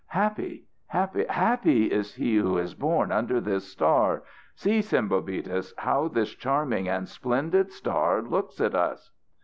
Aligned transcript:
Happy, 0.07 0.63
happy, 0.87 1.23
happy 1.29 1.91
is 1.91 2.15
he 2.15 2.35
who 2.37 2.57
is 2.57 2.73
born 2.73 3.11
under 3.11 3.39
this 3.39 3.71
star, 3.71 4.23
See, 4.55 4.79
Sembobitis, 4.79 5.73
how 5.77 6.07
this 6.07 6.31
charming 6.33 6.89
and 6.89 7.07
splendid 7.07 7.71
star 7.71 8.23
looks 8.23 8.59
at 8.59 8.73
us." 8.73 9.11